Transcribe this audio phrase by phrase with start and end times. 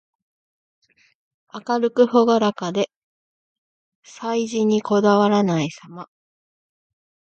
[1.53, 2.89] 明るくほがらかで、
[4.03, 6.09] 細事にこだわらないさま。